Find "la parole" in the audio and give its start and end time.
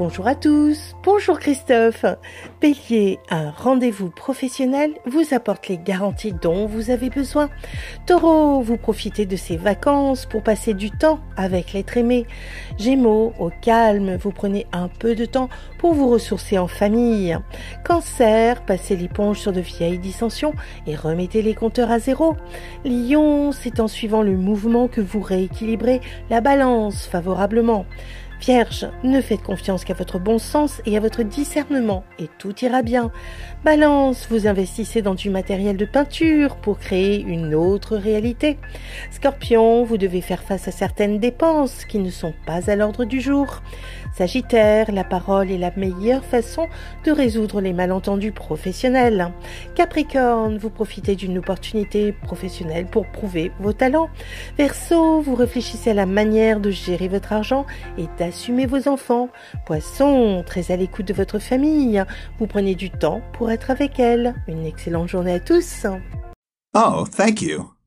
44.92-45.50